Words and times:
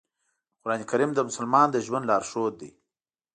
قرآن 0.61 0.81
کریم 0.89 1.11
د 1.13 1.19
مسلمان 1.29 1.67
د 1.71 1.77
ژوند 1.85 2.07
لارښود 2.09 2.53
دی. 2.61 2.69